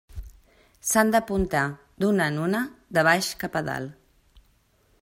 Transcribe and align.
S'han 0.91 1.11
d'apuntar 1.15 1.61
d'una 2.05 2.29
en 2.33 2.39
una 2.45 2.63
de 2.99 3.05
baix 3.09 3.29
cap 3.45 3.59
a 3.61 3.67
dalt. 3.69 4.43